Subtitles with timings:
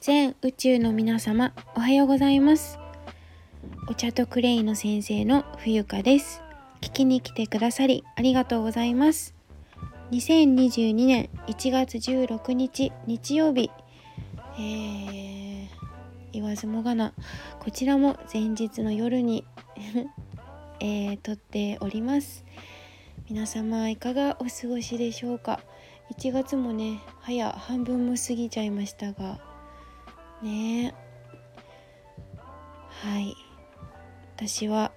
[0.00, 2.78] 全宇宙の皆様おはようございます。
[3.88, 6.40] お茶とクレイの先生の冬香です。
[6.80, 9.34] 聞きに来てくださりありがとうございます。
[10.12, 13.72] 2022年1月16日日曜日。
[14.56, 15.68] えー、
[16.32, 17.12] 言わずもがな。
[17.58, 19.44] こちらも前日の夜に
[20.78, 22.44] えー、撮っております。
[23.28, 25.58] 皆様いかがお過ごしでしょうか。
[26.14, 29.47] 1月もね早半分も過ぎちゃいましたが
[30.42, 30.94] ね。
[32.88, 33.34] はい。
[34.36, 34.92] 私は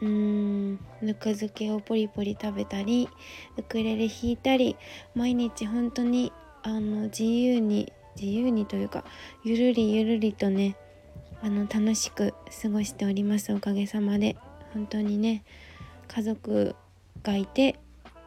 [0.00, 3.08] うーんぬか漬けをポリポリ食べたり
[3.56, 4.76] ウクレレ弾いたり
[5.14, 9.04] 毎日本当にあの自由に自由にというか
[9.42, 10.76] ゆるりゆるりとね
[11.42, 14.36] あの楽しく過ごしておりますおかげさまで。
[14.76, 15.42] 本当にね
[16.06, 16.76] 家族
[17.22, 17.78] がいて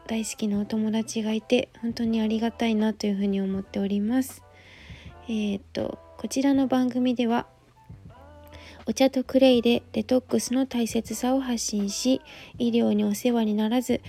[0.08, 4.42] 大好きなお友達がいて本当にありがたいなというふうに思っております。
[5.30, 7.46] えー、っとこちらの番組では
[8.84, 12.20] お茶とクレイでデトックスの大切さを発信し
[12.58, 14.00] 医療にお世話にならず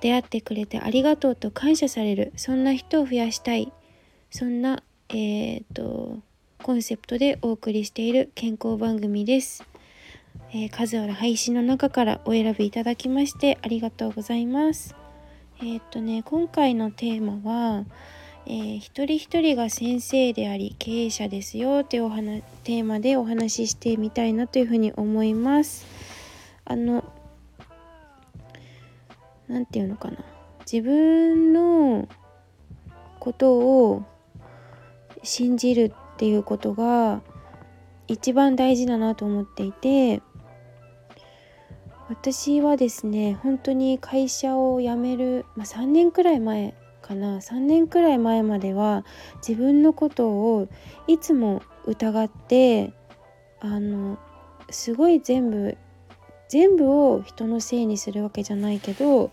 [0.00, 3.72] 出会ってくれてありがとうと感謝されるそんな人を増やしたい
[4.32, 6.18] そんなえー、っと
[6.60, 9.62] コンセプトでお送りしている健康番組です、
[10.50, 14.96] えー、数ある配信の中からお選びいただきましてありがとうございます。
[15.60, 17.84] えー、っとね今回のテーマは
[18.46, 25.86] えー、一人一人が先生であり経営者ですよというお話テーマでお話ししてみたいなというふうに思います。
[26.64, 27.04] あの
[29.48, 30.18] 何て言うのかな
[30.70, 32.08] 自分の
[33.18, 34.02] ことを
[35.22, 37.22] 信じるっていうことが
[38.08, 40.22] 一番大事だなと思っていて
[42.08, 46.74] 私はですね本当に会社を辞める、まあ、3年くらい前
[47.04, 47.36] かな。
[47.38, 49.04] 3年くらい前までは
[49.46, 50.68] 自分のことを
[51.06, 52.94] いつも疑って
[53.60, 54.18] あの
[54.70, 55.76] すごい全部
[56.48, 59.32] 全部を人のせいにするわけじゃないけど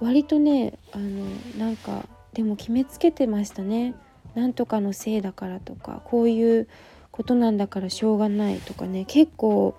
[0.00, 1.24] 割とねあの
[1.58, 3.94] なんかでも決めつけてましたね。
[4.34, 6.68] なんとかのせいだからとかこういう
[7.12, 9.04] ことなんだからしょうがないとかね。
[9.04, 9.74] 結構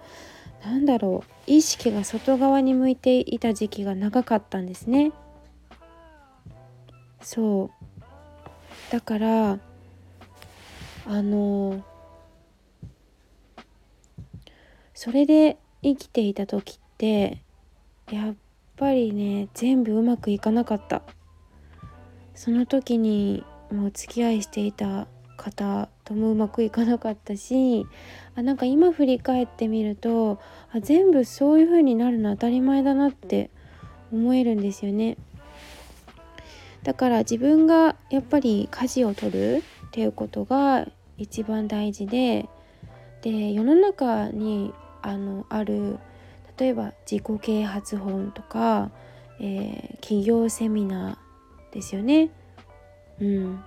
[0.63, 5.11] なんだろう意識が外側に向いていた時期が長かったんですね。
[7.25, 9.59] そうだから
[11.07, 11.83] あの
[14.93, 17.41] それで生きていた時って
[18.11, 18.35] やっ
[18.77, 21.01] ぱりね全部うまくいかなかった
[22.35, 27.87] その時にもう付き合いしていた方ともうまくいかなかったし
[28.35, 30.39] あなんか今振り返ってみると
[30.71, 33.49] あ全部そういう風になるの当たり前だなって
[34.13, 35.17] 思えるんですよね。
[36.85, 40.87] だから自分がやっぱり舵を取るっていうことが
[41.17, 42.47] 一番大事で
[43.23, 45.97] で世の中にあのある
[46.57, 48.91] 例えば自己啓発本とか、
[49.39, 52.29] えー、企業セミナーですよね。
[53.19, 53.63] うん、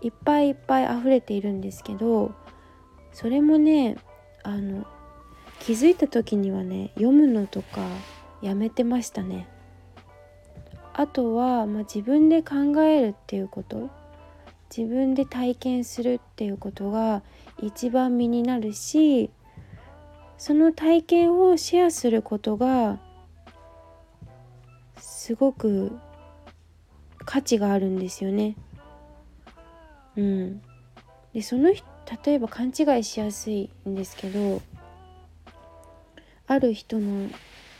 [0.00, 2.32] いっぱいいっぱい溢れているんですけど
[3.12, 3.96] それもね
[4.42, 4.86] あの
[5.60, 7.86] 気づいた時にはね読むのとか
[8.40, 9.46] やめてましたね。
[10.94, 13.90] あとは、まあ、自分で考えるっていうこと
[14.76, 17.22] 自分で体験するっていうことが
[17.60, 19.30] 一番身になるし
[20.38, 22.98] その体験をシェアすることが
[24.96, 25.96] すごく
[27.24, 28.56] 価値があるんですよね。
[30.16, 30.62] うん、
[31.32, 31.80] でその例
[32.34, 34.60] えば勘違いしやすいんですけど
[36.46, 37.28] ある人の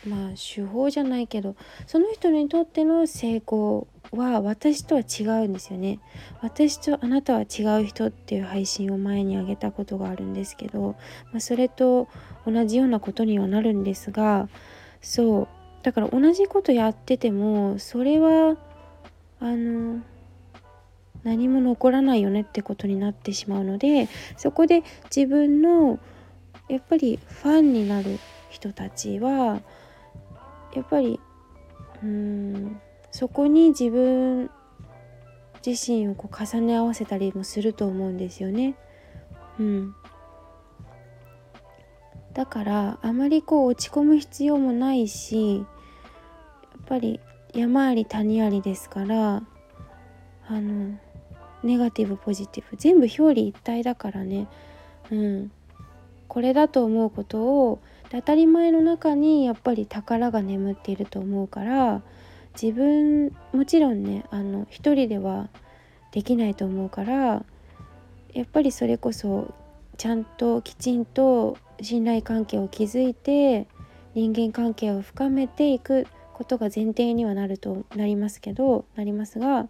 [0.07, 1.55] まあ手法じゃないけど
[1.87, 5.99] その人にとっての成功は私とは違うんですよね。
[6.41, 10.95] 私とあなたは違う人っていう配信を前にあげたことがあるんですけど、
[11.31, 12.07] まあ、それと
[12.45, 14.47] 同じようなことにはなるんですが
[15.01, 15.47] そう。
[15.83, 18.57] だから同じことやっててもそれは
[19.39, 20.01] あの
[21.23, 24.83] 何も残らないよねってことになってしまうのでそこで
[25.15, 25.99] 自分の
[26.69, 28.17] やっぱりファンになる
[28.49, 29.61] 人たちは
[30.75, 31.19] やっぱり
[32.03, 32.79] うん
[33.11, 34.49] そこに自分
[35.65, 38.75] 自身をこう重ね合わせたりもすると思うんですよね。
[39.59, 39.95] うん、
[42.33, 45.65] だからあまりこう落ち込む必要もないしやっ
[46.85, 47.21] ぱり
[47.53, 49.43] 山あり谷ありですから
[50.47, 50.99] あの
[51.63, 54.47] ネガティブポジティブ全部表裏一体だからね、
[55.09, 55.51] うん、
[56.27, 57.79] これだと思うことを
[58.11, 62.01] 当たり前の中にやっぱり宝が眠っていると思うから
[62.59, 65.49] 自分もちろんねあの一人では
[66.11, 67.43] できないと思うから
[68.33, 69.53] やっぱりそれこそ
[69.97, 73.67] ちゃんときちんと信頼関係を築いて
[74.13, 79.67] 人間関係を深めていくことが前提にはなるとなりますけどなりますが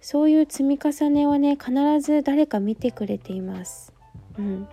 [0.00, 3.92] そういう積み重ねはね必ず誰か見てくれています。
[4.38, 4.68] うん、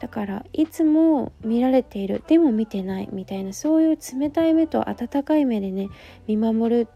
[0.00, 2.22] だからいつも見られている。
[2.26, 5.88] でも見てないみたいなそういう冷たい目と温かい目でね
[6.26, 6.88] 見守る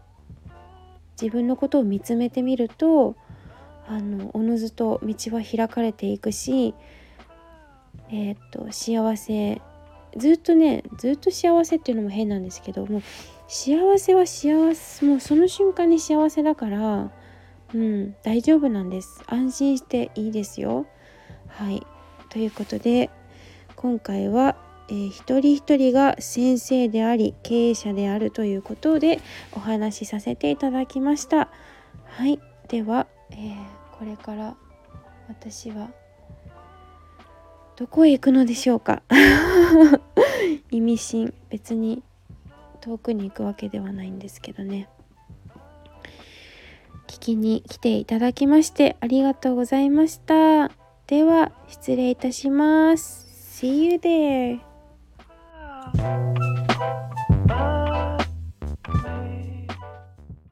[1.21, 3.15] 自分のことを見つめてみると
[3.87, 6.73] あのおのずと道は開かれていくし
[8.09, 9.61] えー、っと幸せ
[10.15, 13.01] ずっとねずっと幸せっていうのも変なんですけども
[13.47, 17.11] 幸せは幸せもうその瞬間に幸せだから
[17.73, 19.23] うん大丈夫なんです。
[19.27, 20.85] 安心していいですよ。
[21.47, 21.85] はい。
[22.33, 23.11] ということで
[23.75, 24.55] 今回は、
[24.89, 29.19] えー、一人一人が先生であり経営者であるということで
[29.51, 31.49] お話しさせていただきました。
[32.05, 32.39] はい。
[32.69, 33.55] では、えー、
[33.99, 34.55] これから
[35.27, 35.91] 私は
[37.75, 39.03] どこへ行くのでしょうか？
[40.71, 41.33] 意味深。
[41.49, 42.01] 別に
[42.81, 44.89] 遠くに行くわけではないんですけどね。
[47.05, 50.82] 聞きに来ていただきましてありがとうございました。
[51.07, 53.61] では失礼いたします。
[53.61, 54.59] See you there!